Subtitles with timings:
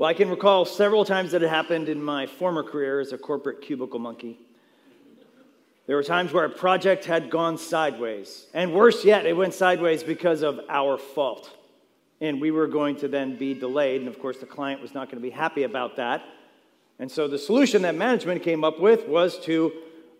[0.00, 3.18] Well, I can recall several times that it happened in my former career as a
[3.18, 4.38] corporate cubicle monkey.
[5.86, 8.46] There were times where a project had gone sideways.
[8.54, 11.54] And worse yet, it went sideways because of our fault.
[12.22, 14.00] And we were going to then be delayed.
[14.00, 16.22] And of course, the client was not going to be happy about that.
[16.98, 19.70] And so the solution that management came up with was to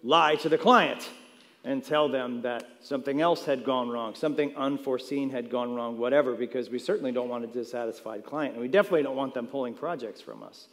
[0.03, 1.09] lie to the client
[1.65, 6.35] and tell them that something else had gone wrong, something unforeseen had gone wrong, whatever,
[6.35, 8.55] because we certainly don't want a dissatisfied client.
[8.55, 10.69] And we definitely don't want them pulling projects from us.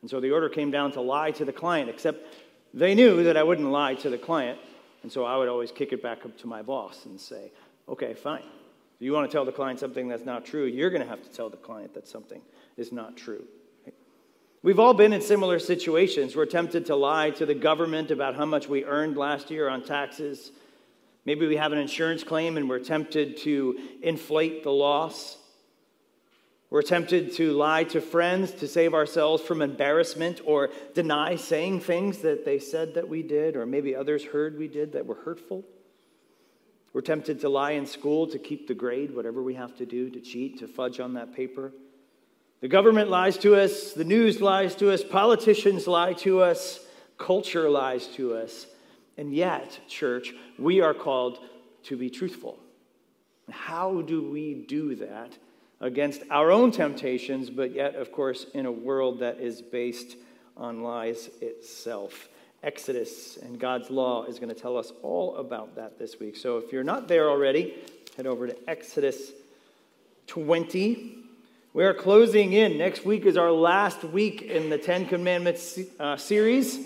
[0.00, 2.34] And so the order came down to lie to the client, except
[2.72, 4.58] they knew that I wouldn't lie to the client.
[5.02, 7.52] And so I would always kick it back up to my boss and say,
[7.88, 8.42] okay, fine.
[8.96, 11.22] If you want to tell the client something that's not true, you're going to have
[11.22, 12.40] to tell the client that something
[12.78, 13.44] is not true.
[14.64, 16.34] We've all been in similar situations.
[16.34, 19.84] We're tempted to lie to the government about how much we earned last year on
[19.84, 20.52] taxes.
[21.26, 25.36] Maybe we have an insurance claim and we're tempted to inflate the loss.
[26.70, 32.20] We're tempted to lie to friends to save ourselves from embarrassment or deny saying things
[32.20, 35.62] that they said that we did or maybe others heard we did that were hurtful.
[36.94, 40.08] We're tempted to lie in school to keep the grade, whatever we have to do,
[40.08, 41.70] to cheat, to fudge on that paper.
[42.60, 46.80] The government lies to us, the news lies to us, politicians lie to us,
[47.18, 48.66] culture lies to us.
[49.16, 51.38] And yet, church, we are called
[51.84, 52.58] to be truthful.
[53.50, 55.36] How do we do that
[55.80, 60.16] against our own temptations, but yet, of course, in a world that is based
[60.56, 62.28] on lies itself?
[62.62, 66.34] Exodus and God's law is going to tell us all about that this week.
[66.34, 67.74] So if you're not there already,
[68.16, 69.32] head over to Exodus
[70.28, 71.23] 20.
[71.74, 72.78] We are closing in.
[72.78, 76.78] Next week is our last week in the Ten Commandments uh, series.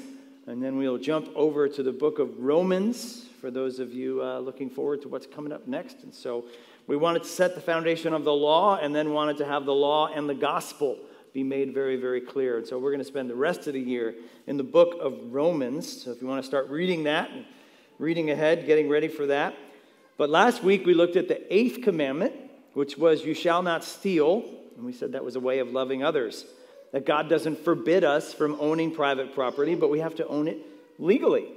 [0.46, 4.38] And then we'll jump over to the book of Romans for those of you uh,
[4.38, 6.04] looking forward to what's coming up next.
[6.04, 6.46] And so
[6.86, 9.74] we wanted to set the foundation of the law and then wanted to have the
[9.74, 10.98] law and the gospel
[11.34, 12.56] be made very, very clear.
[12.56, 14.14] And so we're going to spend the rest of the year
[14.46, 16.04] in the book of Romans.
[16.04, 17.44] So if you want to start reading that and
[17.98, 19.54] reading ahead, getting ready for that.
[20.16, 22.32] But last week we looked at the eighth commandment,
[22.72, 24.54] which was, You shall not steal.
[24.78, 26.46] And we said that was a way of loving others.
[26.92, 30.58] That God doesn't forbid us from owning private property, but we have to own it
[30.98, 31.48] legally.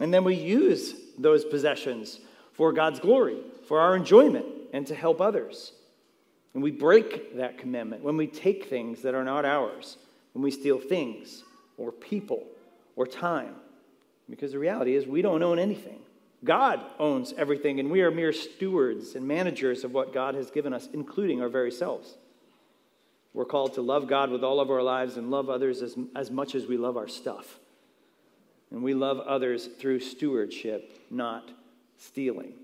[0.00, 2.20] And then we use those possessions
[2.52, 5.72] for God's glory, for our enjoyment, and to help others.
[6.54, 9.98] And we break that commandment when we take things that are not ours,
[10.32, 11.42] when we steal things
[11.76, 12.44] or people
[12.96, 13.56] or time.
[14.30, 15.98] Because the reality is, we don't own anything.
[16.44, 20.72] God owns everything, and we are mere stewards and managers of what God has given
[20.72, 22.14] us, including our very selves.
[23.32, 26.30] We're called to love God with all of our lives and love others as, as
[26.30, 27.58] much as we love our stuff.
[28.70, 31.50] And we love others through stewardship, not
[31.98, 32.54] stealing.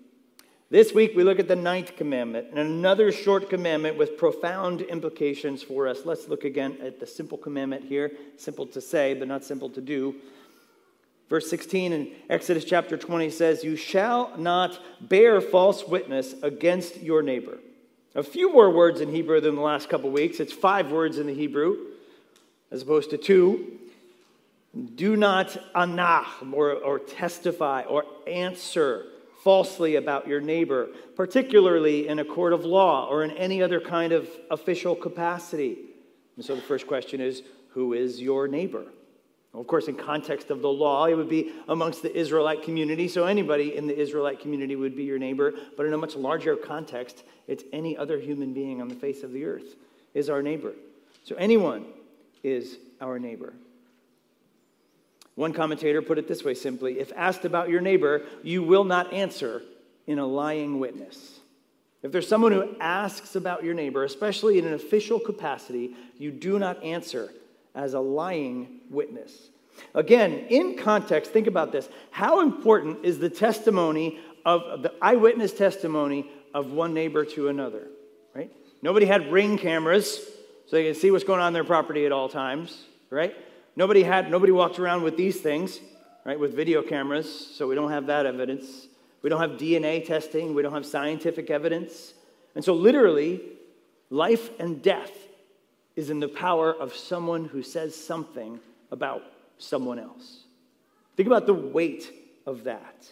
[0.69, 5.62] This week, we look at the ninth commandment and another short commandment with profound implications
[5.62, 6.05] for us.
[6.05, 8.10] Let's look again at the simple commandment here.
[8.37, 10.16] Simple to say, but not simple to do.
[11.28, 17.22] Verse 16 in Exodus chapter 20 says, You shall not bear false witness against your
[17.22, 17.59] neighbor.
[18.16, 20.41] A few more words in Hebrew than the last couple weeks.
[20.41, 21.77] It's five words in the Hebrew
[22.71, 23.78] as opposed to two.
[24.94, 29.05] Do not anah or, or testify or answer
[29.44, 34.15] falsely about your neighbor, particularly in a court of law or in any other kind
[34.15, 35.76] of official capacity.
[36.37, 38.87] And so the first question is who is your neighbor?
[39.56, 43.25] Of course, in context of the law, it would be amongst the Israelite community, so
[43.25, 45.55] anybody in the Israelite community would be your neighbor.
[45.78, 49.33] But in a much larger context, it's any other human being on the face of
[49.33, 49.75] the earth
[50.12, 50.75] is our neighbor.
[51.25, 51.87] So anyone
[52.43, 53.55] is our neighbor.
[55.37, 59.12] One commentator put it this way simply if asked about your neighbor, you will not
[59.12, 59.62] answer
[60.06, 61.41] in a lying witness.
[62.03, 66.59] If there's someone who asks about your neighbor, especially in an official capacity, you do
[66.59, 67.33] not answer
[67.76, 69.50] as a lying witness.
[69.94, 71.88] Again, in context, think about this.
[72.10, 77.88] How important is the testimony of the eyewitness testimony of one neighbor to another,
[78.34, 78.50] right?
[78.81, 80.16] Nobody had ring cameras
[80.66, 83.37] so they could see what's going on in their property at all times, right?
[83.76, 85.78] Nobody had nobody walked around with these things,
[86.25, 88.87] right, with video cameras, so we don't have that evidence.
[89.23, 92.14] We don't have DNA testing, we don't have scientific evidence.
[92.55, 93.43] And so literally
[94.08, 95.11] life and death
[95.96, 98.60] is in the power of someone who says something
[98.90, 99.22] about
[99.58, 100.44] someone else.
[101.16, 102.12] Think about the weight
[102.46, 103.10] of that.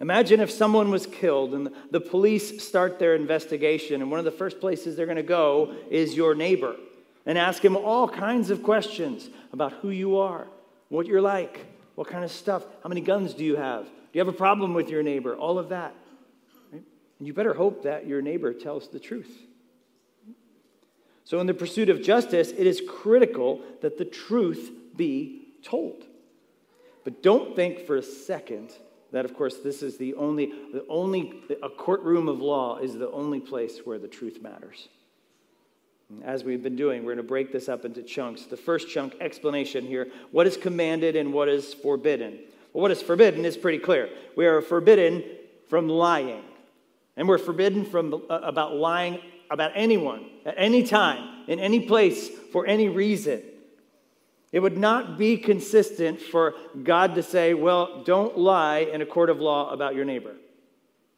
[0.00, 4.30] Imagine if someone was killed and the police start their investigation, and one of the
[4.30, 6.76] first places they're going to go is your neighbor
[7.26, 10.46] and ask him all kinds of questions about who you are,
[10.88, 14.20] what you're like, what kind of stuff, how many guns do you have, do you
[14.20, 15.94] have a problem with your neighbor, all of that.
[16.72, 16.82] Right?
[17.18, 19.47] And you better hope that your neighbor tells the truth.
[21.28, 26.04] So, in the pursuit of justice, it is critical that the truth be told.
[27.04, 28.72] But don't think for a second
[29.12, 33.10] that, of course, this is the only, the only, a courtroom of law is the
[33.10, 34.88] only place where the truth matters.
[36.24, 38.44] As we've been doing, we're going to break this up into chunks.
[38.44, 42.38] The first chunk, explanation here what is commanded and what is forbidden.
[42.72, 44.08] Well, what is forbidden is pretty clear.
[44.34, 45.24] We are forbidden
[45.68, 46.44] from lying.
[47.18, 52.28] And we're forbidden from uh, about lying about anyone at any time, in any place,
[52.52, 53.42] for any reason.
[54.50, 59.28] It would not be consistent for God to say, well, don't lie in a court
[59.28, 60.34] of law about your neighbor.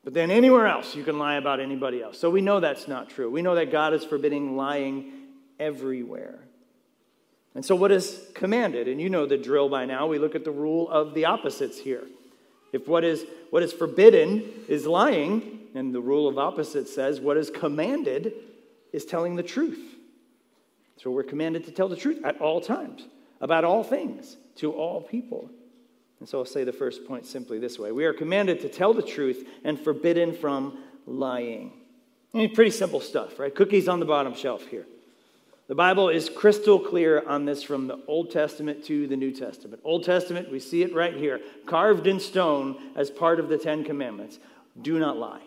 [0.02, 2.18] But then anywhere else, you can lie about anybody else.
[2.18, 3.30] So we know that's not true.
[3.30, 5.12] We know that God is forbidding lying
[5.58, 6.40] everywhere.
[7.54, 8.88] And so, what is commanded?
[8.88, 10.06] And you know the drill by now.
[10.06, 12.04] We look at the rule of the opposites here.
[12.72, 17.37] If what is, what is forbidden is lying, and the rule of opposites says what
[17.37, 18.34] is commanded
[18.93, 19.96] is telling the truth.
[20.96, 23.06] So we're commanded to tell the truth at all times,
[23.40, 25.50] about all things, to all people.
[26.19, 28.93] And so I'll say the first point simply this way We are commanded to tell
[28.93, 31.73] the truth and forbidden from lying.
[32.34, 33.55] I mean, pretty simple stuff, right?
[33.55, 34.87] Cookies on the bottom shelf here.
[35.66, 39.81] The Bible is crystal clear on this from the Old Testament to the New Testament.
[39.84, 43.84] Old Testament, we see it right here, carved in stone as part of the Ten
[43.84, 44.40] Commandments.
[44.82, 45.43] Do not lie,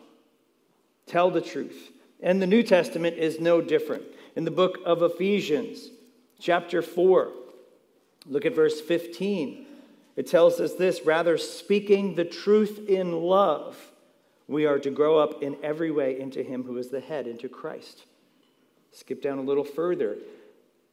[1.05, 1.91] tell the truth.
[2.21, 4.03] And the New Testament is no different.
[4.35, 5.89] In the book of Ephesians,
[6.39, 7.31] chapter 4,
[8.27, 9.65] look at verse 15.
[10.15, 13.77] It tells us this rather, speaking the truth in love,
[14.47, 17.49] we are to grow up in every way into Him who is the head, into
[17.49, 18.05] Christ.
[18.91, 20.17] Skip down a little further.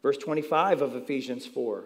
[0.02, 1.84] Verse 25 of Ephesians 4.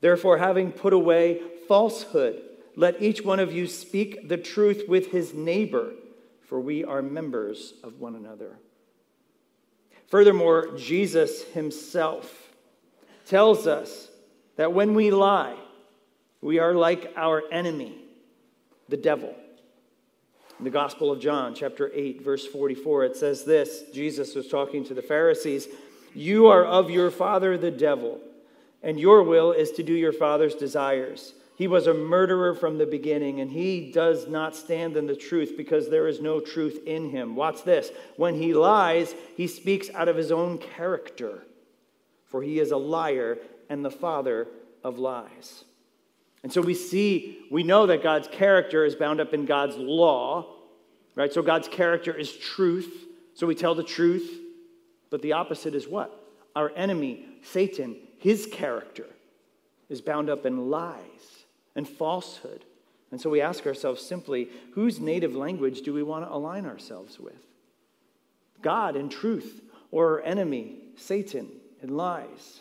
[0.00, 2.40] Therefore, having put away falsehood,
[2.76, 5.92] let each one of you speak the truth with his neighbor,
[6.46, 8.56] for we are members of one another.
[10.08, 12.50] Furthermore, Jesus himself
[13.26, 14.08] tells us
[14.56, 15.56] that when we lie,
[16.40, 17.98] we are like our enemy,
[18.88, 19.34] the devil.
[20.58, 24.84] In the Gospel of John, chapter 8, verse 44, it says this Jesus was talking
[24.84, 25.66] to the Pharisees
[26.14, 28.20] You are of your father, the devil,
[28.82, 31.34] and your will is to do your father's desires.
[31.56, 35.54] He was a murderer from the beginning, and he does not stand in the truth
[35.56, 37.36] because there is no truth in him.
[37.36, 37.92] Watch this.
[38.16, 41.44] When he lies, he speaks out of his own character,
[42.26, 44.48] for he is a liar and the father
[44.82, 45.64] of lies.
[46.42, 50.56] And so we see, we know that God's character is bound up in God's law,
[51.14, 51.32] right?
[51.32, 53.06] So God's character is truth.
[53.34, 54.40] So we tell the truth.
[55.08, 56.12] But the opposite is what?
[56.56, 59.06] Our enemy, Satan, his character
[59.88, 61.43] is bound up in lies
[61.74, 62.64] and falsehood.
[63.10, 67.20] And so we ask ourselves simply, whose native language do we want to align ourselves
[67.20, 67.34] with?
[68.62, 71.48] God in truth or enemy, Satan,
[71.82, 72.60] in lies?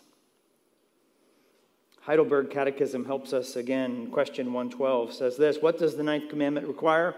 [2.02, 4.08] Heidelberg Catechism helps us again.
[4.12, 7.16] Question 112 says this What does the ninth commandment require?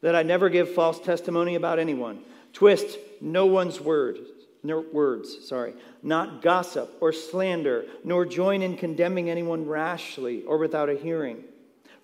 [0.00, 2.22] That I never give false testimony about anyone,
[2.52, 4.18] twist no one's word,
[4.62, 10.88] no, words, sorry, not gossip or slander, nor join in condemning anyone rashly or without
[10.88, 11.44] a hearing.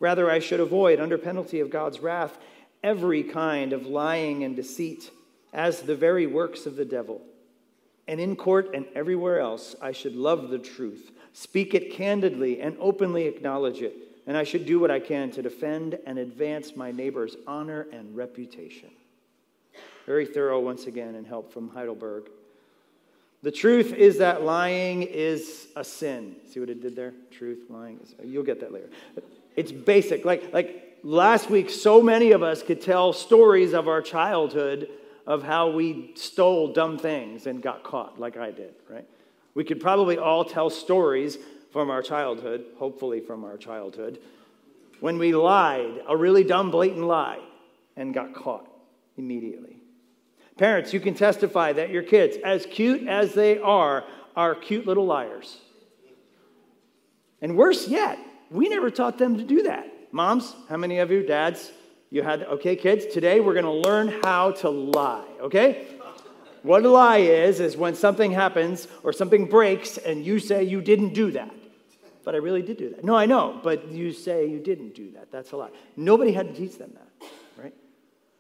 [0.00, 2.38] Rather, I should avoid, under penalty of God's wrath,
[2.82, 5.10] every kind of lying and deceit,
[5.52, 7.22] as the very works of the devil.
[8.06, 12.76] And in court and everywhere else, I should love the truth speak it candidly, and
[12.81, 13.94] openly acknowledge it.
[14.26, 18.17] And I should do what I can to defend and advance my neighbor's honor and
[18.17, 18.88] reputation.
[20.06, 22.31] Very thorough, once again, and help from Heidelberg.
[23.44, 26.36] The truth is that lying is a sin.
[26.51, 27.13] See what it did there?
[27.31, 28.01] Truth, lying.
[28.24, 28.89] You'll get that later.
[29.55, 30.24] It's basic.
[30.24, 34.89] Like, like last week, so many of us could tell stories of our childhood
[35.27, 39.06] of how we stole dumb things and got caught, like I did, right?
[39.53, 41.36] We could probably all tell stories
[41.70, 44.20] from our childhood, hopefully from our childhood,
[45.01, 47.41] when we lied, a really dumb, blatant lie,
[47.94, 48.67] and got caught
[49.19, 49.73] immediately.
[50.56, 54.05] Parents, you can testify that your kids, as cute as they are,
[54.37, 55.58] are cute little liars.
[57.43, 58.19] And worse yet,
[58.51, 59.87] we never taught them to do that.
[60.13, 61.73] Moms, how many of you, dads,
[62.11, 65.87] you had, okay, kids, today we're going to learn how to lie, okay?
[66.63, 70.81] What a lie is, is when something happens or something breaks and you say you
[70.81, 71.53] didn't do that.
[72.25, 73.05] But I really did do that.
[73.05, 75.31] No, I know, but you say you didn't do that.
[75.31, 75.70] That's a lie.
[75.96, 77.29] Nobody had to teach them that,
[77.63, 77.75] right?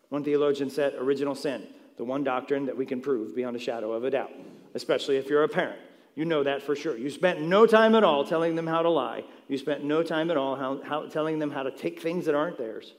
[0.08, 3.92] One theologian said original sin, the one doctrine that we can prove beyond a shadow
[3.92, 4.32] of a doubt,
[4.74, 5.78] especially if you're a parent.
[6.14, 6.96] You know that for sure.
[6.96, 9.24] You spent no time at all telling them how to lie.
[9.48, 12.34] You spent no time at all how, how, telling them how to take things that
[12.34, 12.92] aren't theirs.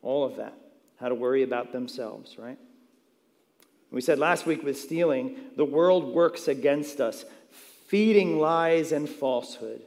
[0.00, 0.54] All of that.
[1.00, 2.58] How to worry about themselves, right?
[3.90, 7.24] We said last week with stealing, the world works against us,
[7.88, 9.82] feeding lies and falsehood.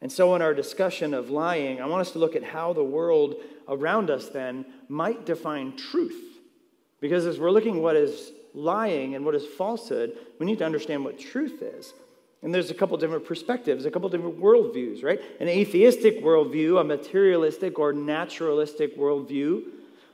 [0.00, 2.84] And so, in our discussion of lying, I want us to look at how the
[2.84, 3.36] world
[3.68, 6.33] around us then might define truth.
[7.04, 11.04] Because as we're looking what is lying and what is falsehood, we need to understand
[11.04, 11.92] what truth is.
[12.40, 15.20] And there's a couple different perspectives, a couple different worldviews, right?
[15.38, 19.64] An atheistic worldview, a materialistic or naturalistic worldview,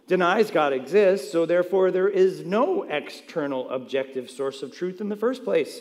[0.09, 5.15] denies God exists, so therefore there is no external objective source of truth in the
[5.15, 5.81] first place.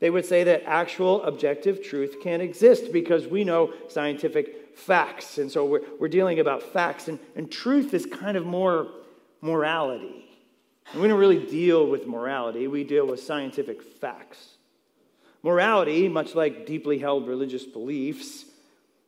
[0.00, 5.38] They would say that actual objective truth can't exist because we know scientific facts.
[5.38, 8.88] And so we're, we're dealing about facts, and, and truth is kind of more
[9.42, 10.24] morality.
[10.92, 14.56] And we don't really deal with morality, we deal with scientific facts.
[15.42, 18.44] Morality, much like deeply held religious beliefs,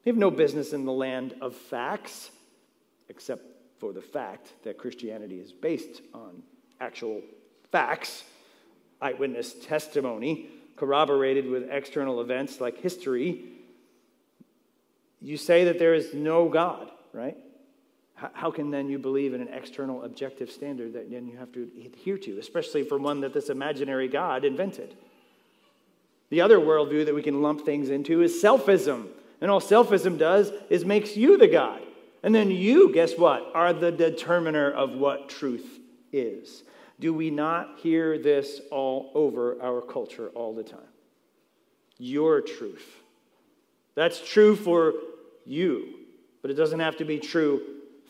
[0.04, 2.30] they have no business in the land of facts,
[3.08, 3.42] except
[3.78, 6.42] for the fact that Christianity is based on
[6.80, 7.22] actual
[7.70, 8.24] facts,
[9.00, 13.44] eyewitness testimony, corroborated with external events like history.
[15.20, 17.36] You say that there is no God, right?
[18.32, 21.68] How can then you believe in an external objective standard that then you have to
[21.84, 24.94] adhere to, especially for one that this imaginary God invented?
[26.30, 29.08] The other worldview that we can lump things into is selfism.
[29.40, 31.82] And all selfism does is makes you the God.
[32.22, 35.80] And then you, guess what, are the determiner of what truth
[36.12, 36.62] is.
[36.98, 40.80] Do we not hear this all over our culture all the time?
[41.98, 42.86] Your truth.
[43.94, 44.94] That's true for
[45.44, 45.94] you,
[46.40, 47.62] but it doesn't have to be true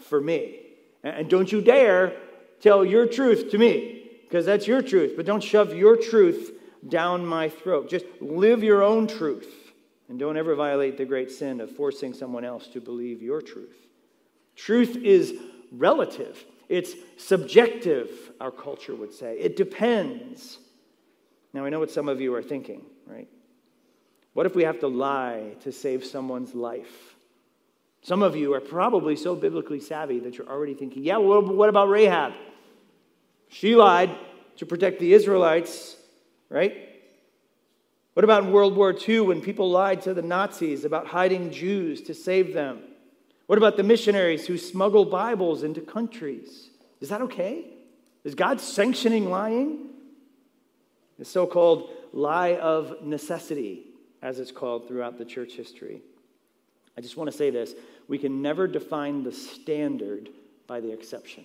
[0.09, 0.61] for me.
[1.03, 2.17] And don't you dare
[2.61, 6.53] tell your truth to me, because that's your truth, but don't shove your truth
[6.89, 7.89] down my throat.
[7.89, 9.73] Just live your own truth.
[10.09, 13.77] And don't ever violate the great sin of forcing someone else to believe your truth.
[14.57, 15.35] Truth is
[15.73, 19.37] relative, it's subjective, our culture would say.
[19.39, 20.59] It depends.
[21.53, 23.29] Now, I know what some of you are thinking, right?
[24.33, 27.14] What if we have to lie to save someone's life?
[28.05, 31.69] Some of you are probably so biblically savvy that you're already thinking, yeah, well, what
[31.69, 32.35] about Rahab?
[33.49, 34.17] She lied
[34.59, 35.97] to protect the Israelites
[36.55, 36.89] right?
[38.15, 42.01] What about in World War II when people lied to the Nazis about hiding Jews
[42.03, 42.81] to save them?
[43.47, 46.71] What about the missionaries who smuggle Bibles into countries?
[47.01, 47.67] Is that okay?
[48.23, 49.91] Is God sanctioning lying?
[51.19, 53.87] The so called lie of necessity,
[54.23, 56.03] as it's called throughout the church history.
[56.97, 57.75] I just want to say this
[58.09, 60.29] we can never define the standard
[60.67, 61.45] by the exception.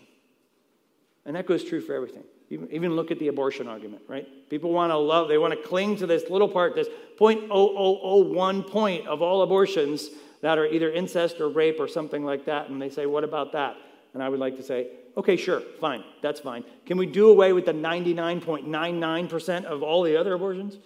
[1.25, 2.23] And that goes true for everything.
[2.49, 4.27] Even look at the abortion argument, right?
[4.49, 6.87] People want to love, they want to cling to this little part, this
[7.19, 10.09] 0.0001 point of all abortions
[10.41, 12.69] that are either incest or rape or something like that.
[12.69, 13.75] And they say, what about that?
[14.13, 16.63] And I would like to say, okay, sure, fine, that's fine.
[16.87, 20.79] Can we do away with the 99.99% of all the other abortions?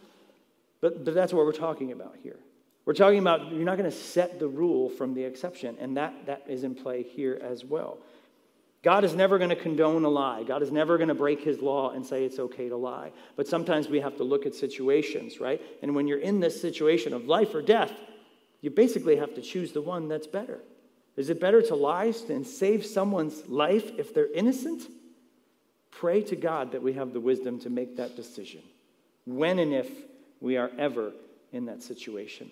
[0.82, 2.40] But, but that's what we're talking about here.
[2.86, 6.26] We're talking about you're not going to set the rule from the exception, and that,
[6.26, 7.98] that is in play here as well.
[8.84, 10.44] God is never going to condone a lie.
[10.44, 13.14] God is never going to break his law and say it's okay to lie.
[13.38, 15.62] But sometimes we have to look at situations, right?
[15.82, 17.94] And when you're in this situation of life or death,
[18.60, 20.60] you basically have to choose the one that's better.
[21.16, 24.84] Is it better to lie and save someone's life if they're innocent?
[25.92, 28.64] Pray to God that we have the wisdom to make that decision
[29.26, 29.90] when and if
[30.42, 31.14] we are ever
[31.54, 32.52] in that situation.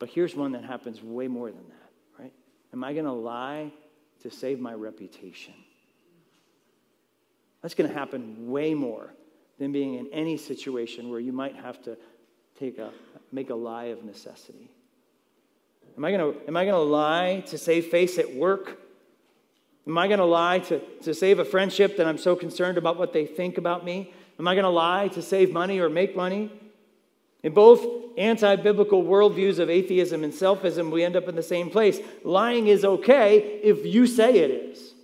[0.00, 2.32] But here's one that happens way more than that, right?
[2.72, 3.70] Am I going to lie
[4.22, 5.54] to save my reputation.
[7.62, 9.12] That's going to happen way more
[9.58, 11.96] than being in any situation where you might have to
[12.58, 12.90] take a,
[13.32, 14.70] make a lie of necessity.
[15.96, 18.78] Am I going to, lie to save face at work?
[19.86, 23.12] Am I going to lie to save a friendship that I'm so concerned about what
[23.12, 24.12] they think about me?
[24.38, 26.50] Am I going to lie to save money or make money?
[27.42, 27.86] In both
[28.18, 31.98] anti biblical worldviews of atheism and selfism, we end up in the same place.
[32.22, 34.94] Lying is okay if you say it is.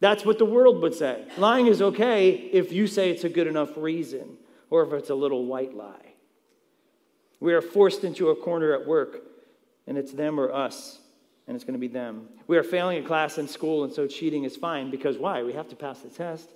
[0.00, 1.24] That's what the world would say.
[1.38, 4.36] Lying is okay if you say it's a good enough reason
[4.68, 6.14] or if it's a little white lie.
[7.40, 9.22] We are forced into a corner at work,
[9.86, 10.98] and it's them or us,
[11.46, 12.28] and it's going to be them.
[12.46, 15.42] We are failing a class in school, and so cheating is fine because why?
[15.42, 16.50] We have to pass the test.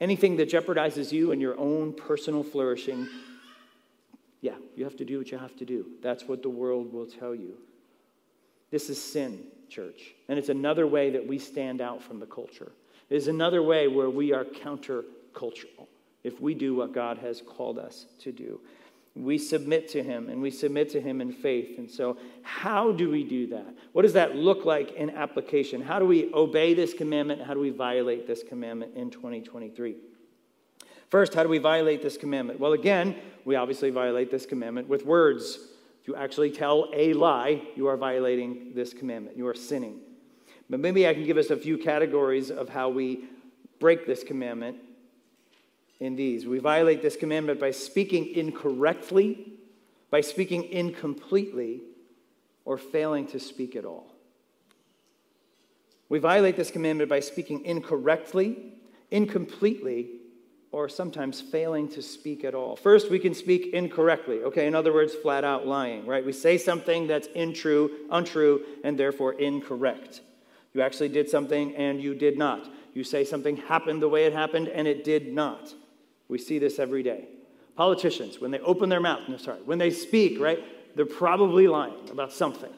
[0.00, 3.08] Anything that jeopardizes you and your own personal flourishing
[4.40, 5.86] yeah, you have to do what you have to do.
[6.02, 7.58] That's what the world will tell you.
[8.70, 10.14] This is sin, church.
[10.28, 12.72] And it's another way that we stand out from the culture.
[13.10, 15.88] It is another way where we are countercultural
[16.22, 18.60] if we do what God has called us to do.
[19.16, 21.78] We submit to him and we submit to him in faith.
[21.78, 23.74] And so, how do we do that?
[23.92, 25.82] What does that look like in application?
[25.82, 27.42] How do we obey this commandment?
[27.42, 29.96] How do we violate this commandment in 2023?
[31.10, 32.60] First, how do we violate this commandment?
[32.60, 35.58] Well, again, we obviously violate this commandment with words.
[36.00, 39.36] If you actually tell a lie, you are violating this commandment.
[39.36, 39.98] You are sinning.
[40.70, 43.24] But maybe I can give us a few categories of how we
[43.80, 44.76] break this commandment
[45.98, 46.46] in these.
[46.46, 49.54] We violate this commandment by speaking incorrectly,
[50.10, 51.82] by speaking incompletely,
[52.64, 54.14] or failing to speak at all.
[56.08, 58.74] We violate this commandment by speaking incorrectly,
[59.10, 60.19] incompletely,
[60.72, 62.76] or sometimes failing to speak at all.
[62.76, 64.42] First, we can speak incorrectly.
[64.42, 66.24] Okay, in other words, flat out lying, right?
[66.24, 70.20] We say something that's untrue, untrue, and therefore incorrect.
[70.72, 72.68] You actually did something and you did not.
[72.94, 75.74] You say something happened the way it happened and it did not.
[76.28, 77.26] We see this every day.
[77.74, 80.62] Politicians, when they open their mouth, no, sorry, when they speak, right,
[80.94, 82.72] they're probably lying about something.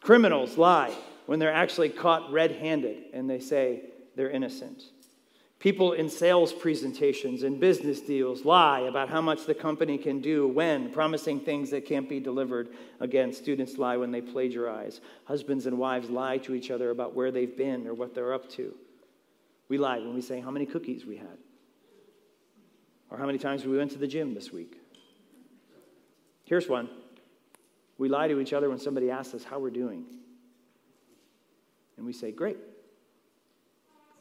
[0.00, 0.94] Criminals lie
[1.26, 3.82] when they're actually caught red handed and they say
[4.16, 4.82] they're innocent.
[5.58, 10.46] People in sales presentations and business deals lie about how much the company can do
[10.46, 12.68] when, promising things that can't be delivered.
[13.00, 15.00] Again, students lie when they plagiarize.
[15.24, 18.48] Husbands and wives lie to each other about where they've been or what they're up
[18.50, 18.72] to.
[19.68, 21.38] We lie when we say how many cookies we had
[23.10, 24.80] or how many times we went to the gym this week.
[26.44, 26.88] Here's one
[27.98, 30.04] we lie to each other when somebody asks us how we're doing.
[31.96, 32.58] And we say, Great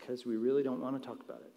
[0.08, 1.52] because we really don't want to talk about it.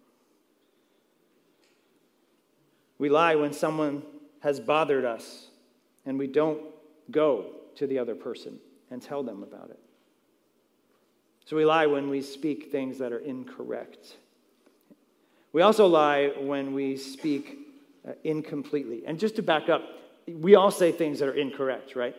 [2.97, 4.03] We lie when someone
[4.41, 5.47] has bothered us
[6.05, 6.61] and we don't
[7.09, 9.79] go to the other person and tell them about it.
[11.45, 14.17] So we lie when we speak things that are incorrect.
[15.53, 17.57] We also lie when we speak
[18.07, 19.03] uh, incompletely.
[19.05, 19.83] And just to back up,
[20.27, 22.15] we all say things that are incorrect, right?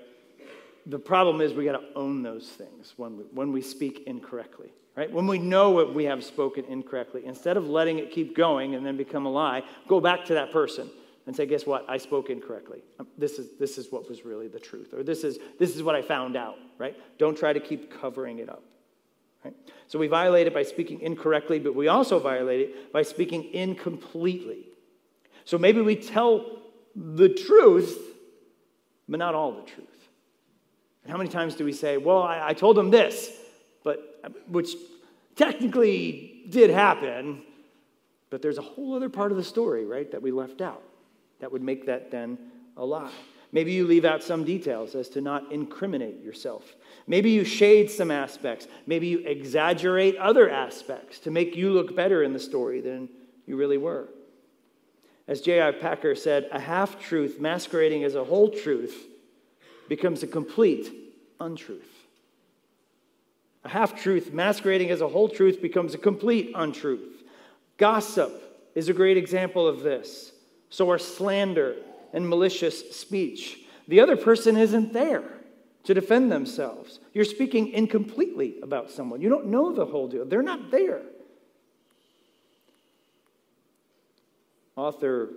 [0.87, 4.73] The problem is we got to own those things when we, when we speak incorrectly
[4.97, 5.11] right?
[5.11, 8.85] When we know what we have spoken incorrectly, instead of letting it keep going and
[8.85, 10.91] then become a lie, go back to that person
[11.27, 11.85] and say, guess what?
[11.89, 12.83] I spoke incorrectly.
[12.99, 15.83] Um, this is, this is what was really the truth, or this is, this is
[15.83, 16.97] what I found out, right?
[17.19, 18.63] Don't try to keep covering it up.
[19.45, 19.55] Right?
[19.87, 24.67] So we violate it by speaking incorrectly, but we also violate it by speaking incompletely.
[25.45, 26.59] So maybe we tell
[26.95, 27.99] the truth,
[29.09, 29.92] but not all the truth.
[31.03, 33.31] And how many times do we say, Well, I, I told them this,
[33.83, 34.71] but which
[35.37, 37.43] technically did happen,
[38.31, 40.83] but there's a whole other part of the story, right, that we left out
[41.41, 42.39] that would make that then
[42.77, 43.11] a lie.
[43.51, 46.75] Maybe you leave out some details as to not incriminate yourself.
[47.07, 48.67] Maybe you shade some aspects.
[48.87, 53.11] Maybe you exaggerate other aspects to make you look better in the story than
[53.47, 54.09] you really were.
[55.29, 55.73] As J.I.
[55.73, 59.07] Packer said, a half truth masquerading as a whole truth
[59.93, 60.91] becomes a complete
[61.39, 62.07] untruth.
[63.63, 67.23] A half truth masquerading as a whole truth becomes a complete untruth.
[67.77, 68.33] Gossip
[68.75, 70.33] is a great example of this.
[70.71, 71.77] So are slander
[72.15, 73.59] and malicious speech.
[73.87, 75.25] The other person isn't there
[75.85, 76.99] to defend themselves.
[77.13, 79.21] You're speaking incompletely about someone.
[79.21, 81.03] You don't know the whole deal, they're not there.
[84.75, 85.29] Author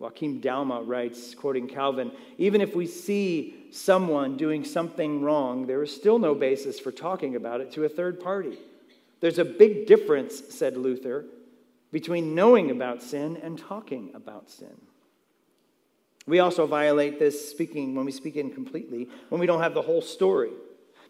[0.00, 5.94] Jochem Douma writes, quoting Calvin, even if we see someone doing something wrong, there is
[5.94, 8.58] still no basis for talking about it to a third party.
[9.20, 11.24] There's a big difference, said Luther,
[11.90, 14.80] between knowing about sin and talking about sin.
[16.26, 20.02] We also violate this speaking when we speak incompletely, when we don't have the whole
[20.02, 20.50] story.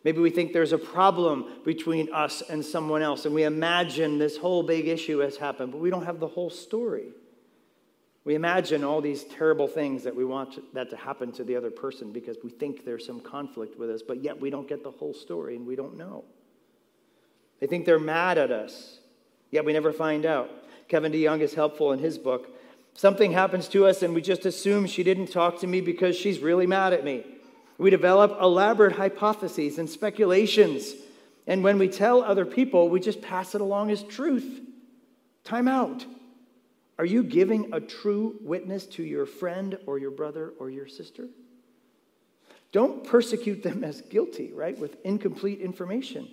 [0.05, 4.37] Maybe we think there's a problem between us and someone else, and we imagine this
[4.37, 7.09] whole big issue has happened, but we don't have the whole story.
[8.29, 11.71] We imagine all these terrible things that we want that to happen to the other
[11.71, 14.91] person because we think there's some conflict with us, but yet we don't get the
[14.91, 16.27] whole story and we don't know.
[17.59, 18.99] They think they're mad at us,
[19.51, 20.51] yet we never find out.
[20.89, 22.55] Kevin DeYoung is helpful in his book.
[22.93, 26.41] Something happens to us and we just assume she didn't talk to me because she's
[26.41, 27.25] really mad at me.
[27.79, 30.93] We develop elaborate hypotheses and speculations.
[31.47, 34.61] And when we tell other people, we just pass it along as truth.
[35.45, 36.05] Time out.
[36.99, 41.29] Are you giving a true witness to your friend or your brother or your sister?
[42.73, 46.29] Don't persecute them as guilty, right, with incomplete information.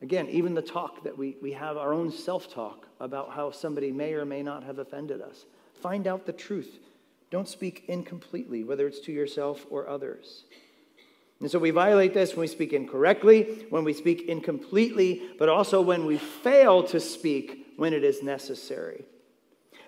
[0.00, 3.90] Again, even the talk that we, we have our own self talk about how somebody
[3.90, 5.44] may or may not have offended us.
[5.80, 6.78] Find out the truth.
[7.30, 10.44] Don't speak incompletely, whether it's to yourself or others.
[11.40, 15.80] And so we violate this when we speak incorrectly, when we speak incompletely, but also
[15.80, 19.04] when we fail to speak when it is necessary.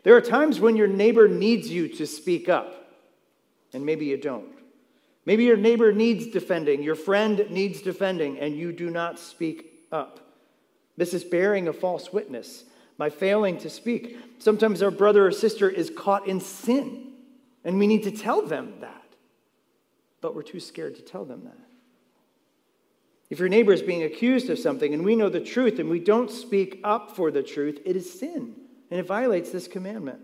[0.03, 2.91] There are times when your neighbor needs you to speak up,
[3.73, 4.49] and maybe you don't.
[5.27, 10.21] Maybe your neighbor needs defending, your friend needs defending, and you do not speak up.
[10.97, 12.65] This is bearing a false witness
[12.97, 14.17] by failing to speak.
[14.39, 17.13] Sometimes our brother or sister is caught in sin,
[17.65, 19.05] and we need to tell them that,
[20.23, 21.59] but we're too scared to tell them that.
[23.29, 26.01] If your neighbor is being accused of something and we know the truth and we
[26.01, 28.57] don't speak up for the truth, it is sin
[28.91, 30.21] and it violates this commandment.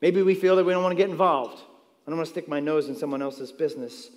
[0.00, 1.58] Maybe we feel that we don't want to get involved.
[2.06, 4.10] I don't want to stick my nose in someone else's business,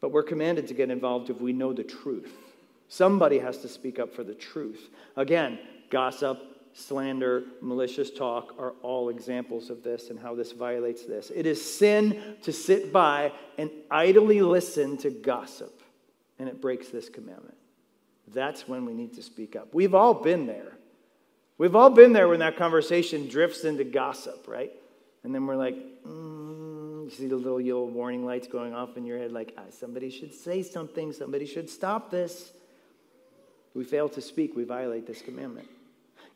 [0.00, 2.32] but we're commanded to get involved if we know the truth.
[2.88, 4.90] Somebody has to speak up for the truth.
[5.16, 5.58] Again,
[5.90, 6.38] gossip,
[6.74, 11.32] slander, malicious talk are all examples of this and how this violates this.
[11.34, 15.80] It is sin to sit by and idly listen to gossip,
[16.38, 17.56] and it breaks this commandment.
[18.28, 19.72] That's when we need to speak up.
[19.72, 20.76] We've all been there.
[21.58, 24.72] We've all been there when that conversation drifts into gossip, right?
[25.24, 25.74] And then we're like,
[26.06, 29.62] mm, you see the little yellow warning lights going off in your head, like, ah,
[29.70, 32.52] somebody should say something, somebody should stop this.
[33.74, 35.68] We fail to speak, we violate this commandment.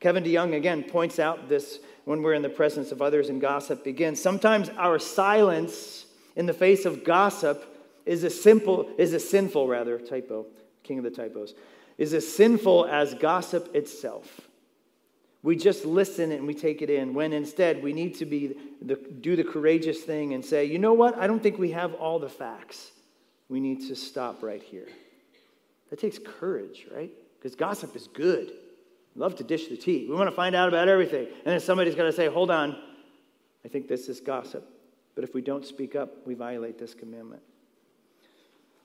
[0.00, 3.84] Kevin DeYoung again points out this when we're in the presence of others and gossip
[3.84, 4.20] begins.
[4.20, 7.66] Sometimes our silence in the face of gossip
[8.06, 10.46] is a simple, is a sinful rather, typo,
[10.82, 11.54] king of the typos,
[11.98, 14.49] is as sinful as gossip itself.
[15.42, 18.96] We just listen and we take it in, when instead we need to be the,
[18.96, 21.16] do the courageous thing and say, you know what?
[21.16, 22.90] I don't think we have all the facts.
[23.48, 24.88] We need to stop right here.
[25.88, 27.10] That takes courage, right?
[27.38, 28.52] Because gossip is good.
[29.14, 30.06] We love to dish the tea.
[30.08, 31.26] We want to find out about everything.
[31.26, 32.76] And then somebody's got to say, hold on,
[33.64, 34.68] I think this is gossip.
[35.14, 37.42] But if we don't speak up, we violate this commandment.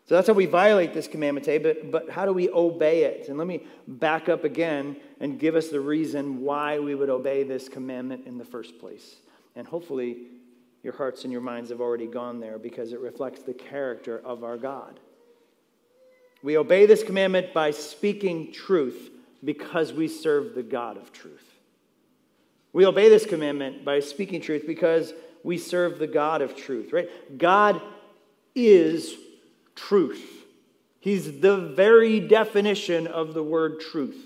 [0.07, 3.27] So that's how we violate this commandment today, but, but how do we obey it?
[3.27, 7.41] And let me back up again and give us the reason why we would obey
[7.41, 9.15] this commandment in the first place.
[9.55, 10.27] And hopefully,
[10.83, 14.43] your hearts and your minds have already gone there because it reflects the character of
[14.43, 14.99] our God.
[16.43, 19.09] We obey this commandment by speaking truth
[19.43, 21.55] because we serve the God of truth.
[22.73, 25.13] We obey this commandment by speaking truth because
[25.43, 27.09] we serve the God of truth, right?
[27.39, 27.81] God
[28.53, 29.15] is
[29.75, 30.45] truth.
[30.99, 34.17] He's the very definition of the word truth.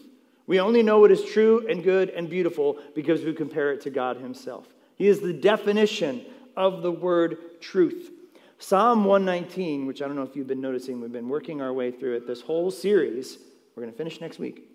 [0.48, 3.90] We only know what is true and good and beautiful because we compare it to
[3.90, 4.66] God Himself.
[4.96, 8.12] He is the definition of the word truth.
[8.58, 11.92] Psalm 119, which I don't know if you've been noticing, we've been working our way
[11.92, 13.38] through it this whole series.
[13.76, 14.68] We're going to finish next week.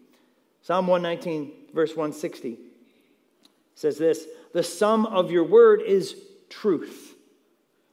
[0.62, 2.56] Psalm 119, verse 160
[3.74, 6.16] says this The sum of your word is
[6.48, 7.14] truth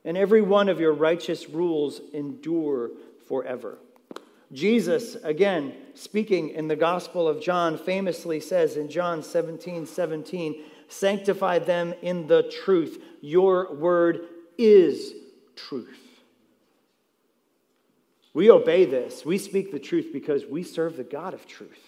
[0.03, 2.91] and every one of your righteous rules endure
[3.27, 3.77] forever.
[4.51, 11.59] Jesus, again, speaking in the Gospel of John, famously says in John 17 17, Sanctify
[11.59, 13.01] them in the truth.
[13.21, 15.13] Your word is
[15.55, 15.97] truth.
[18.33, 19.25] We obey this.
[19.25, 21.79] We speak the truth because we serve the God of truth.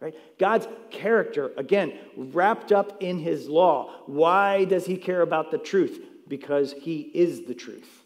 [0.00, 0.14] Right?
[0.38, 3.94] God's character, again, wrapped up in his law.
[4.06, 6.04] Why does he care about the truth?
[6.28, 8.02] Because he is the truth.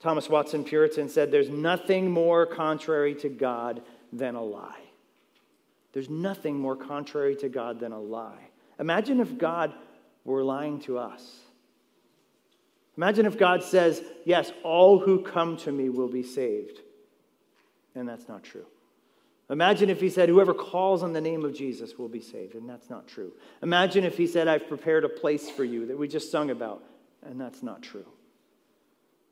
[0.00, 4.80] Thomas Watson Puritan said, There's nothing more contrary to God than a lie.
[5.92, 8.48] There's nothing more contrary to God than a lie.
[8.80, 9.72] Imagine if God
[10.24, 11.38] were lying to us.
[12.96, 16.80] Imagine if God says, Yes, all who come to me will be saved.
[17.94, 18.66] And that's not true.
[19.52, 22.66] Imagine if he said, Whoever calls on the name of Jesus will be saved, and
[22.66, 23.32] that's not true.
[23.62, 26.82] Imagine if he said, I've prepared a place for you that we just sung about,
[27.22, 28.06] and that's not true.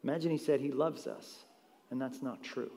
[0.04, 1.46] Imagine he said, He loves us,
[1.90, 2.70] and that's not true.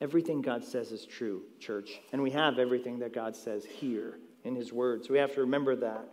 [0.00, 4.56] Everything God says is true, church, and we have everything that God says here in
[4.56, 5.04] his word.
[5.04, 6.08] So we have to remember that.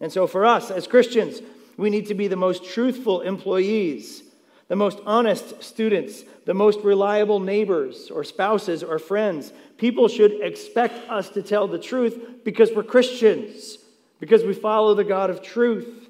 [0.00, 1.42] And so for us as Christians,
[1.76, 4.22] we need to be the most truthful employees
[4.68, 9.52] the most honest students, the most reliable neighbors or spouses or friends.
[9.76, 13.78] People should expect us to tell the truth because we're Christians,
[14.18, 16.08] because we follow the God of truth.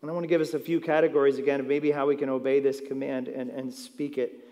[0.00, 2.30] And I want to give us a few categories again of maybe how we can
[2.30, 4.46] obey this command and, and speak it.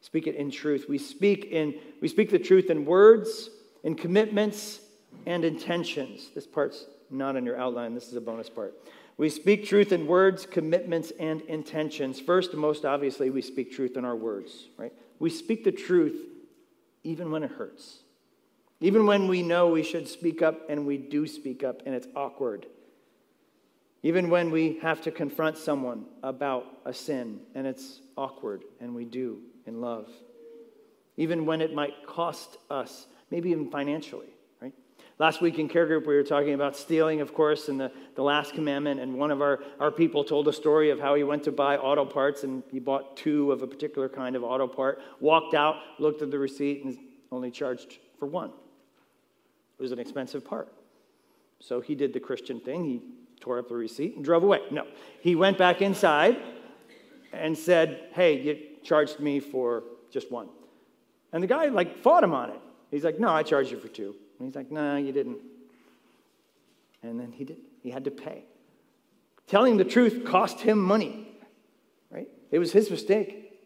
[0.00, 0.86] Speak it in truth.
[0.88, 3.50] We speak in we speak the truth in words,
[3.82, 4.80] in commitments,
[5.26, 6.30] and intentions.
[6.34, 7.94] This part's not in your outline.
[7.94, 8.74] This is a bonus part.
[9.18, 12.20] We speak truth in words, commitments, and intentions.
[12.20, 14.92] First, most obviously, we speak truth in our words, right?
[15.18, 16.16] We speak the truth
[17.02, 17.98] even when it hurts.
[18.80, 22.06] Even when we know we should speak up and we do speak up and it's
[22.14, 22.66] awkward.
[24.04, 29.04] Even when we have to confront someone about a sin and it's awkward and we
[29.04, 30.08] do in love.
[31.16, 34.28] Even when it might cost us, maybe even financially?
[35.18, 38.22] Last week in care group, we were talking about stealing, of course, and the, the
[38.22, 39.00] last commandment.
[39.00, 41.76] And one of our, our people told a story of how he went to buy
[41.76, 45.76] auto parts and he bought two of a particular kind of auto part, walked out,
[45.98, 46.96] looked at the receipt, and
[47.32, 48.50] only charged for one.
[49.78, 50.72] It was an expensive part.
[51.58, 52.84] So he did the Christian thing.
[52.84, 53.02] He
[53.40, 54.60] tore up the receipt and drove away.
[54.70, 54.86] No,
[55.20, 56.36] he went back inside
[57.32, 60.48] and said, Hey, you charged me for just one.
[61.32, 62.60] And the guy, like, fought him on it.
[62.92, 64.14] He's like, No, I charged you for two.
[64.38, 65.38] And he's like, No, you didn't.
[67.02, 67.58] And then he did.
[67.82, 68.44] He had to pay.
[69.46, 71.26] Telling the truth cost him money,
[72.10, 72.28] right?
[72.50, 73.60] It was his mistake.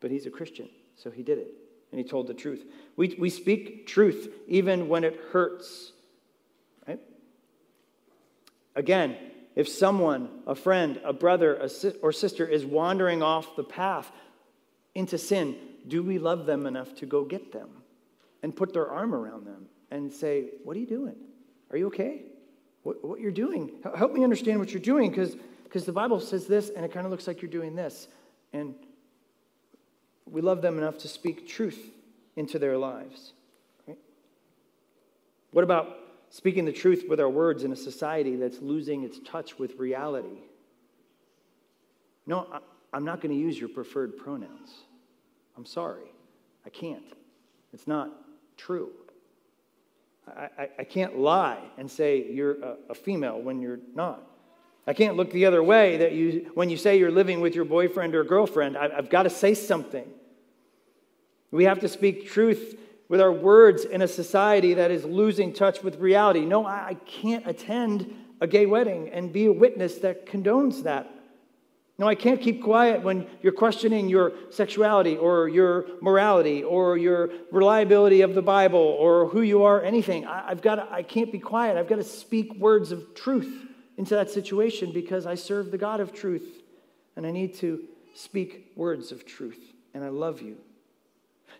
[0.00, 1.48] But he's a Christian, so he did it.
[1.90, 2.64] And he told the truth.
[2.96, 5.92] We, we speak truth even when it hurts,
[6.86, 7.00] right?
[8.76, 9.16] Again,
[9.56, 14.10] if someone, a friend, a brother a si- or sister, is wandering off the path
[14.94, 15.56] into sin,
[15.88, 17.68] do we love them enough to go get them
[18.42, 21.16] and put their arm around them and say, What are you doing?
[21.70, 22.22] Are you okay?
[22.82, 23.72] What, what you're doing?
[23.96, 27.12] Help me understand what you're doing because the Bible says this and it kind of
[27.12, 28.08] looks like you're doing this.
[28.52, 28.74] And
[30.26, 31.78] we love them enough to speak truth
[32.36, 33.32] into their lives.
[33.86, 33.98] Right?
[35.52, 35.98] What about
[36.30, 40.38] speaking the truth with our words in a society that's losing its touch with reality?
[42.26, 42.46] No,
[42.92, 44.70] I'm not going to use your preferred pronouns.
[45.56, 46.12] I'm sorry.
[46.64, 47.04] I can't.
[47.72, 48.10] It's not
[48.56, 48.90] true.
[50.26, 54.26] I, I, I can't lie and say you're a, a female when you're not.
[54.86, 57.64] I can't look the other way that you, when you say you're living with your
[57.64, 60.08] boyfriend or girlfriend, I, I've got to say something.
[61.50, 62.78] We have to speak truth
[63.08, 66.44] with our words in a society that is losing touch with reality.
[66.44, 71.10] No, I can't attend a gay wedding and be a witness that condones that.
[72.00, 77.28] No, I can't keep quiet when you're questioning your sexuality or your morality or your
[77.52, 80.26] reliability of the Bible or who you are, anything.
[80.26, 81.76] I, have got to, I can't be quiet.
[81.76, 83.66] I've got to speak words of truth
[83.98, 86.62] into that situation because I serve the God of truth
[87.16, 87.84] and I need to
[88.14, 89.60] speak words of truth.
[89.92, 90.56] And I love you.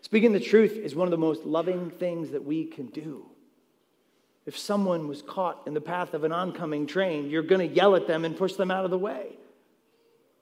[0.00, 3.26] Speaking the truth is one of the most loving things that we can do.
[4.46, 7.94] If someone was caught in the path of an oncoming train, you're going to yell
[7.94, 9.36] at them and push them out of the way.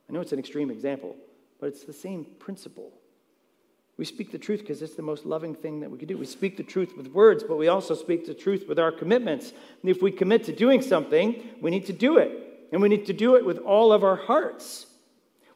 [0.09, 1.17] I know it's an extreme example,
[1.61, 2.93] but it's the same principle.
[3.99, 6.17] We speak the truth because it's the most loving thing that we can do.
[6.17, 9.53] We speak the truth with words, but we also speak the truth with our commitments.
[9.83, 12.69] And if we commit to doing something, we need to do it.
[12.71, 14.87] And we need to do it with all of our hearts.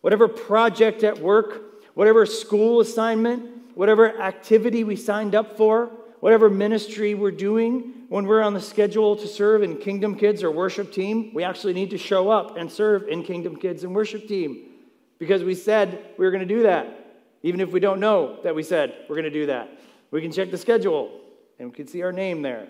[0.00, 5.90] Whatever project at work, whatever school assignment, whatever activity we signed up for,
[6.22, 10.52] whatever ministry we're doing, when we're on the schedule to serve in Kingdom Kids or
[10.52, 14.28] worship team, we actually need to show up and serve in Kingdom Kids and worship
[14.28, 14.68] team
[15.18, 17.18] because we said we were going to do that.
[17.42, 19.68] Even if we don't know that we said we're going to do that,
[20.12, 21.10] we can check the schedule
[21.58, 22.68] and we can see our name there.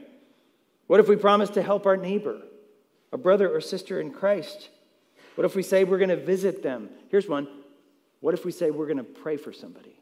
[0.87, 2.41] What if we promise to help our neighbor,
[3.13, 4.71] a brother or sister in Christ?
[5.35, 6.89] What if we say we're going to visit them?
[7.11, 7.49] Here's one.
[8.21, 10.01] What if we say we're going to pray for somebody?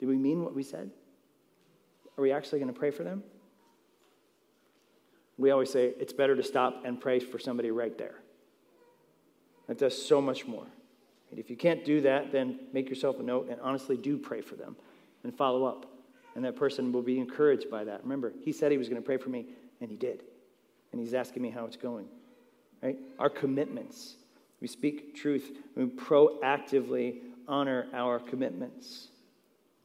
[0.00, 0.90] Do we mean what we said?
[2.18, 3.22] Are we actually going to pray for them?
[5.38, 8.14] We always say it's better to stop and pray for somebody right there.
[9.68, 10.66] That does so much more.
[11.30, 14.40] And if you can't do that, then make yourself a note and honestly do pray
[14.40, 14.76] for them
[15.24, 15.86] and follow up.
[16.34, 18.02] And that person will be encouraged by that.
[18.02, 19.46] Remember, he said he was going to pray for me,
[19.80, 20.22] and he did.
[20.92, 22.06] And he's asking me how it's going.
[22.82, 22.98] Right?
[23.18, 24.16] Our commitments.
[24.60, 25.50] We speak truth.
[25.74, 29.08] We proactively honor our commitments.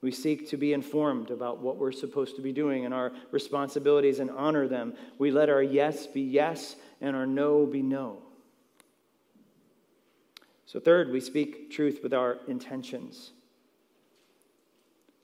[0.02, 4.20] We seek to be informed about what we're supposed to be doing and our responsibilities
[4.20, 4.96] and honor them.
[5.20, 8.24] We let our yes be yes and our no be no.
[10.66, 13.32] So, third, we speak truth with our intentions.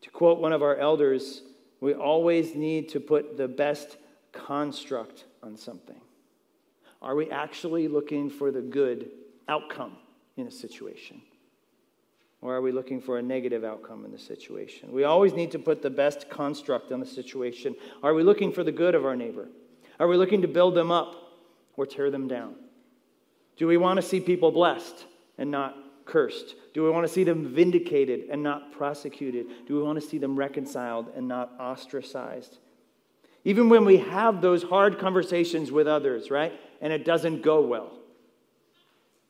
[0.02, 1.42] To quote one of our elders,
[1.80, 3.98] we always need to put the best
[4.32, 6.00] construct on something.
[7.02, 9.10] Are we actually looking for the good
[9.48, 9.98] outcome
[10.36, 11.22] in a situation?
[12.42, 14.92] Or are we looking for a negative outcome in the situation?
[14.92, 17.76] We always need to put the best construct on the situation.
[18.04, 19.50] Are we looking for the good of our neighbor?
[20.00, 21.16] Are we looking to build them up
[21.76, 22.56] or tear them down?
[23.58, 25.06] Do we want to see people blessed
[25.40, 26.56] and not cursed?
[26.74, 29.48] Do we want to see them vindicated and not prosecuted?
[29.68, 32.60] Do we want to see them reconciled and not ostracized?
[33.44, 36.54] Even when we have those hard conversations with others, right?
[36.82, 37.98] And it doesn't go well.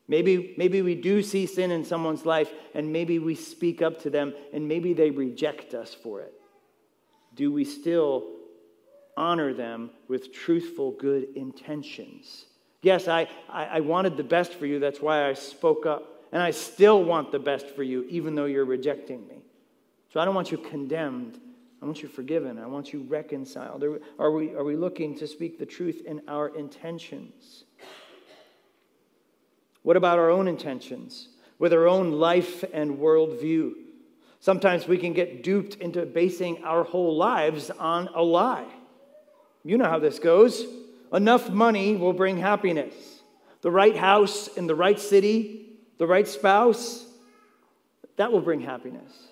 [0.08, 4.10] Maybe, maybe we do see sin in someone's life and maybe we speak up to
[4.10, 6.34] them and maybe they reject us for it.
[7.36, 8.26] Do we still
[9.18, 12.46] honor them with truthful, good intentions?
[12.82, 14.80] Yes, I, I, I wanted the best for you.
[14.80, 16.14] That's why I spoke up.
[16.32, 19.44] And I still want the best for you, even though you're rejecting me.
[20.14, 21.40] So I don't want you condemned
[21.82, 22.58] I want you forgiven.
[22.58, 23.84] I want you reconciled.
[23.84, 27.66] Are, are, we, are we looking to speak the truth in our intentions?
[29.88, 33.72] What about our own intentions with our own life and worldview?
[34.42, 38.68] Sometimes we can get duped into basing our whole lives on a lie.
[39.64, 40.66] You know how this goes.
[41.14, 42.94] Enough money will bring happiness.
[43.62, 47.06] The right house in the right city, the right spouse,
[48.18, 49.30] that will bring happiness.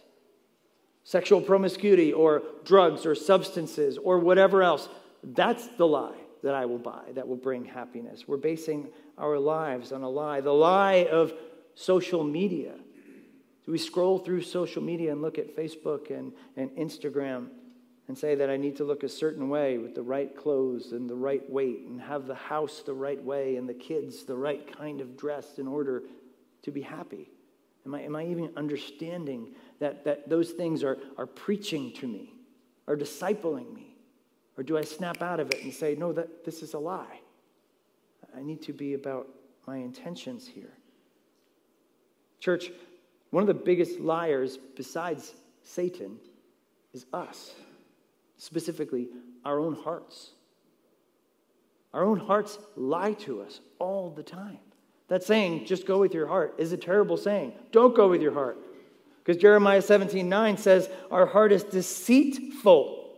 [1.03, 4.87] Sexual promiscuity or drugs or substances or whatever else,
[5.21, 8.25] that's the lie that I will buy that will bring happiness.
[8.25, 10.41] We're basing our lives on a lie.
[10.41, 11.33] The lie of
[11.75, 12.73] social media.
[13.65, 17.47] Do we scroll through social media and look at Facebook and, and Instagram
[18.07, 21.09] and say that I need to look a certain way with the right clothes and
[21.09, 24.71] the right weight and have the house the right way and the kids the right
[24.77, 26.03] kind of dress in order
[26.61, 27.31] to be happy?
[27.85, 32.33] Am I, am I even understanding that, that those things are, are preaching to me,
[32.87, 33.95] are discipling me?
[34.57, 37.19] Or do I snap out of it and say, no, that, this is a lie?
[38.35, 39.27] I need to be about
[39.65, 40.73] my intentions here.
[42.39, 42.71] Church,
[43.31, 46.17] one of the biggest liars besides Satan
[46.93, 47.53] is us,
[48.37, 49.07] specifically
[49.43, 50.31] our own hearts.
[51.93, 54.59] Our own hearts lie to us all the time.
[55.07, 57.53] That saying, just go with your heart, is a terrible saying.
[57.71, 58.57] Don't go with your heart.
[59.23, 63.13] Because Jeremiah 17 9 says, Our heart is deceitful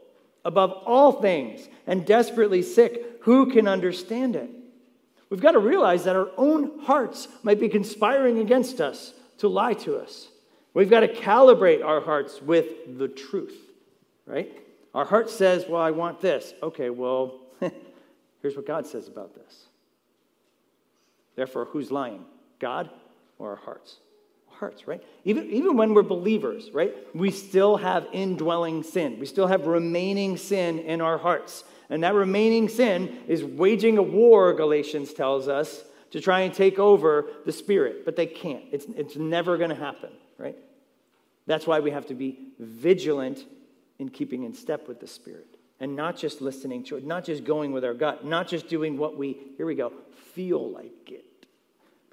[0.46, 3.20] above all things and desperately sick.
[3.22, 4.50] Who can understand it?
[5.30, 9.74] We've got to realize that our own hearts might be conspiring against us to lie
[9.74, 10.30] to us.
[10.74, 13.58] We've got to calibrate our hearts with the truth,
[14.26, 14.52] right?
[14.94, 16.54] Our heart says, Well, I want this.
[16.62, 17.40] Okay, well,
[18.42, 19.66] here's what God says about this.
[21.36, 22.24] Therefore, who's lying?
[22.60, 22.90] God
[23.38, 23.98] or our hearts?
[24.50, 25.04] Hearts, right?
[25.24, 26.96] Even, even when we're believers, right?
[27.14, 29.20] We still have indwelling sin.
[29.20, 31.64] We still have remaining sin in our hearts.
[31.90, 36.80] And that remaining sin is waging a war, Galatians tells us, to try and take
[36.80, 38.06] over the spirit.
[38.06, 38.64] But they can't.
[38.72, 40.56] It's, it's never going to happen, right?
[41.46, 43.46] That's why we have to be vigilant
[44.00, 45.48] in keeping in step with the spirit
[45.80, 48.98] and not just listening to it, not just going with our gut, not just doing
[48.98, 49.94] what we, here we go,
[50.34, 51.28] feel like it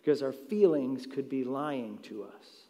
[0.05, 2.65] because our feelings could be lying to us.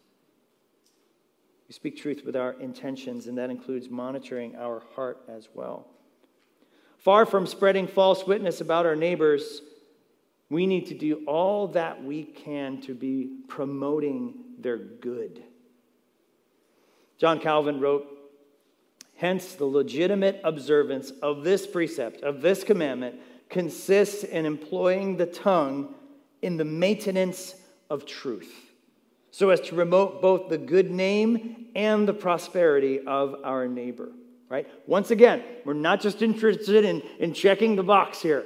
[1.66, 5.88] We speak truth with our intentions, and that includes monitoring our heart as well.
[7.04, 9.60] Far from spreading false witness about our neighbors,
[10.48, 15.42] we need to do all that we can to be promoting their good.
[17.18, 18.06] John Calvin wrote,
[19.16, 23.16] Hence, the legitimate observance of this precept, of this commandment,
[23.50, 25.94] consists in employing the tongue
[26.40, 27.54] in the maintenance
[27.90, 28.72] of truth,
[29.30, 34.10] so as to promote both the good name and the prosperity of our neighbor.
[34.48, 34.66] Right?
[34.86, 38.44] Once again, we're not just interested in, in checking the box here.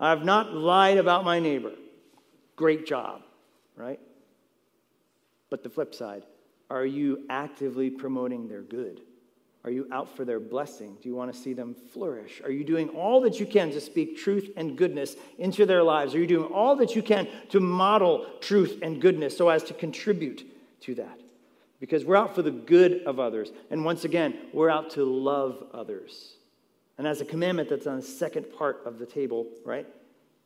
[0.00, 1.72] I've not lied about my neighbor.
[2.56, 3.22] Great job,
[3.76, 4.00] right?
[5.50, 6.24] But the flip side,
[6.70, 9.02] are you actively promoting their good?
[9.64, 10.98] Are you out for their blessing?
[11.00, 12.42] Do you want to see them flourish?
[12.44, 16.14] Are you doing all that you can to speak truth and goodness into their lives?
[16.14, 19.74] Are you doing all that you can to model truth and goodness so as to
[19.74, 20.44] contribute
[20.80, 21.18] to that?
[21.80, 23.50] Because we're out for the good of others.
[23.70, 26.34] And once again, we're out to love others.
[26.98, 29.86] And as a commandment that's on the second part of the table, right,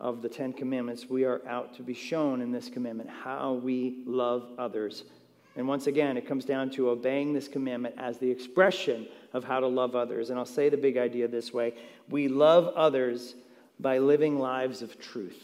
[0.01, 4.03] of the Ten Commandments, we are out to be shown in this commandment how we
[4.07, 5.05] love others
[5.59, 9.59] and once again, it comes down to obeying this commandment as the expression of how
[9.59, 10.31] to love others.
[10.31, 11.75] And I'll say the big idea this way
[12.09, 13.35] we love others
[13.81, 15.43] by living lives of truth.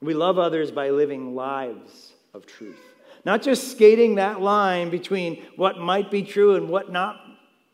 [0.00, 2.80] We love others by living lives of truth.
[3.24, 7.20] Not just skating that line between what might be true and what not,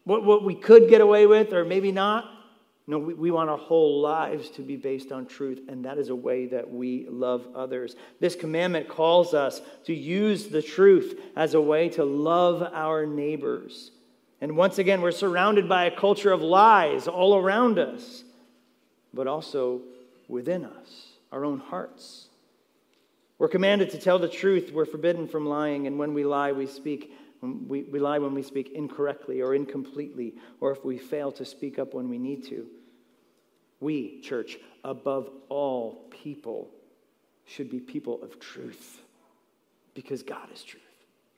[0.04, 2.30] what, what we could get away with or maybe not,
[2.88, 6.08] no, we, we want our whole lives to be based on truth, and that is
[6.08, 7.94] a way that we love others.
[8.18, 13.90] This commandment calls us to use the truth as a way to love our neighbors.
[14.40, 18.24] And once again, we're surrounded by a culture of lies all around us,
[19.12, 19.82] but also
[20.26, 22.27] within us, our own hearts.
[23.38, 24.72] We're commanded to tell the truth.
[24.72, 27.12] We're forbidden from lying, and when we lie, we speak.
[27.42, 31.44] Um, we, we lie when we speak incorrectly or incompletely, or if we fail to
[31.44, 32.66] speak up when we need to.
[33.78, 36.70] We, church, above all people,
[37.48, 39.00] should be people of truth
[39.94, 40.82] because God is truth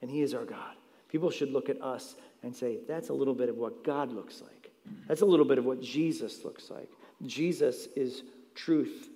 [0.01, 0.75] and He is our God.
[1.09, 4.41] People should look at us and say, that's a little bit of what God looks
[4.41, 4.71] like.
[5.07, 6.89] That's a little bit of what Jesus looks like.
[7.25, 8.23] Jesus is
[8.55, 9.09] truth.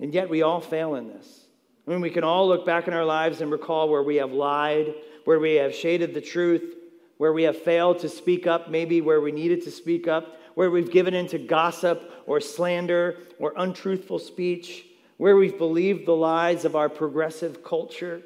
[0.00, 1.45] And yet we all fail in this.
[1.86, 4.32] I mean, we can all look back in our lives and recall where we have
[4.32, 6.74] lied, where we have shaded the truth,
[7.18, 10.70] where we have failed to speak up, maybe where we needed to speak up, where
[10.70, 14.84] we've given into gossip or slander or untruthful speech,
[15.16, 18.22] where we've believed the lies of our progressive culture,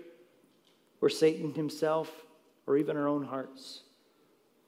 [1.00, 2.10] or Satan himself,
[2.66, 3.82] or even our own hearts.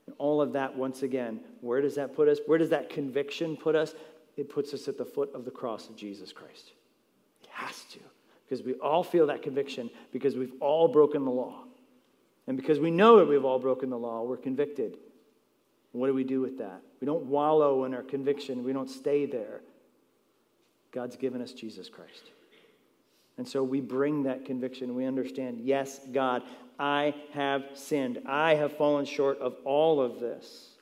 [0.06, 2.38] And all of that, once again, where does that put us?
[2.46, 3.94] Where does that conviction put us?
[4.36, 6.72] It puts us at the foot of the cross of Jesus Christ.
[7.42, 7.98] It has to,
[8.52, 11.64] because we all feel that conviction because we've all broken the law.
[12.46, 14.98] And because we know that we've all broken the law, we're convicted.
[15.92, 16.82] And what do we do with that?
[17.00, 19.62] We don't wallow in our conviction, we don't stay there.
[20.90, 22.24] God's given us Jesus Christ.
[23.38, 24.94] And so we bring that conviction.
[24.94, 26.42] We understand, yes, God,
[26.78, 28.20] I have sinned.
[28.26, 30.72] I have fallen short of all of this.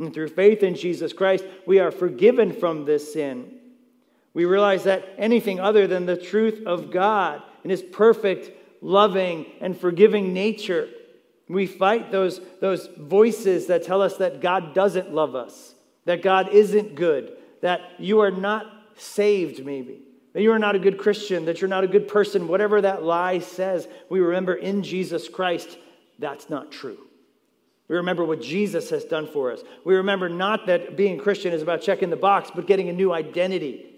[0.00, 3.59] And through faith in Jesus Christ, we are forgiven from this sin.
[4.34, 8.50] We realize that anything other than the truth of God and His perfect,
[8.82, 10.88] loving, and forgiving nature,
[11.48, 15.74] we fight those, those voices that tell us that God doesn't love us,
[16.04, 18.66] that God isn't good, that you are not
[18.96, 20.02] saved, maybe
[20.32, 23.02] that you are not a good Christian, that you're not a good person, whatever that
[23.02, 25.76] lie says, we remember in Jesus Christ,
[26.18, 26.98] that's not true.
[27.88, 29.62] We remember what Jesus has done for us.
[29.84, 33.12] We remember not that being Christian is about checking the box, but getting a new
[33.12, 33.89] identity.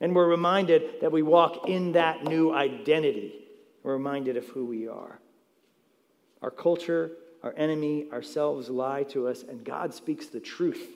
[0.00, 3.34] And we're reminded that we walk in that new identity.
[3.82, 5.20] We're reminded of who we are.
[6.42, 10.86] Our culture, our enemy, ourselves lie to us, and God speaks the truth.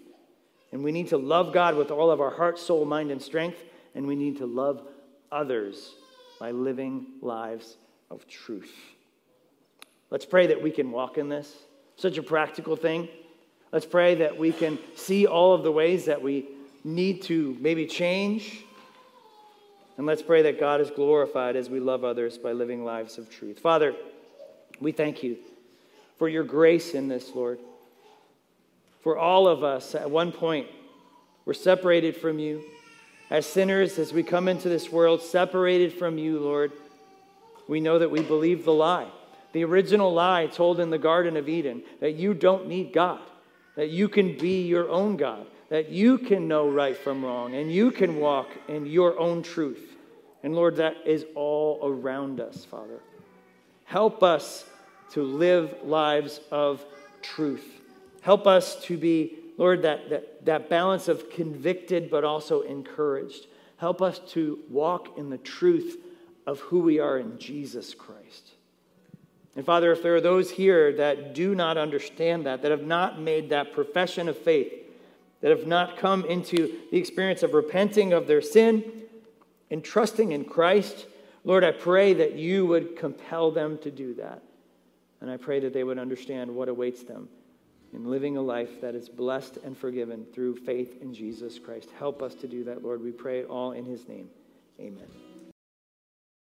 [0.72, 3.58] And we need to love God with all of our heart, soul, mind, and strength
[3.94, 4.82] and we need to love
[5.30, 5.94] others
[6.38, 7.76] by living lives
[8.10, 8.72] of truth.
[10.10, 11.54] Let's pray that we can walk in this.
[11.96, 13.08] Such a practical thing.
[13.72, 16.48] Let's pray that we can see all of the ways that we
[16.82, 18.64] need to maybe change.
[20.00, 23.28] And let's pray that God is glorified as we love others by living lives of
[23.28, 23.58] truth.
[23.58, 23.94] Father,
[24.80, 25.36] we thank you
[26.16, 27.58] for your grace in this, Lord.
[29.02, 30.68] For all of us, at one point,
[31.44, 32.64] we're separated from you
[33.28, 36.72] as sinners, as we come into this world separated from you, Lord,
[37.68, 39.10] we know that we believe the lie,
[39.52, 43.20] the original lie told in the Garden of Eden that you don't need God,
[43.76, 47.70] that you can be your own God, that you can know right from wrong, and
[47.70, 49.88] you can walk in your own truth.
[50.42, 53.00] And Lord, that is all around us, Father.
[53.84, 54.64] Help us
[55.12, 56.84] to live lives of
[57.22, 57.80] truth.
[58.22, 63.46] Help us to be Lord, that, that, that balance of convicted but also encouraged.
[63.76, 65.98] Help us to walk in the truth
[66.46, 68.52] of who we are in Jesus Christ.
[69.54, 73.20] And Father, if there are those here that do not understand that, that have not
[73.20, 74.72] made that profession of faith,
[75.42, 78.99] that have not come into the experience of repenting of their sin
[79.70, 81.06] and trusting in Christ,
[81.44, 84.42] Lord, I pray that you would compel them to do that.
[85.20, 87.28] And I pray that they would understand what awaits them
[87.92, 91.88] in living a life that is blessed and forgiven through faith in Jesus Christ.
[91.98, 93.02] Help us to do that, Lord.
[93.02, 94.28] We pray all in his name.
[94.78, 95.29] Amen.